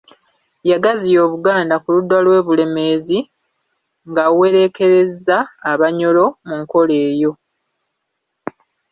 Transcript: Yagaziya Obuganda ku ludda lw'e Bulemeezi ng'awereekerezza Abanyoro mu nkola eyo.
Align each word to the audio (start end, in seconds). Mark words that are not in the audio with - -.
Yagaziya 0.69 1.19
Obuganda 1.27 1.75
ku 1.83 1.87
ludda 1.95 2.17
lw'e 2.25 2.39
Bulemeezi 2.47 3.19
ng'awereekerezza 4.09 5.37
Abanyoro 5.71 6.25
mu 6.47 6.55
nkola 6.61 6.95
eyo. 7.09 7.31